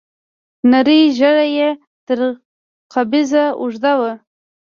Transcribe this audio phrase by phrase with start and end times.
[0.71, 1.69] نرۍ ږيره يې
[2.05, 2.19] تر
[2.93, 4.11] قبضه اوږده وه.